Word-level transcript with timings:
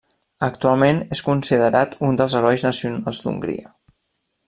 Actualment 0.45 1.01
és 1.17 1.21
considerat 1.27 1.95
un 2.09 2.17
dels 2.23 2.39
herois 2.41 2.67
nacionals 2.71 3.25
d'Hongria. 3.27 3.75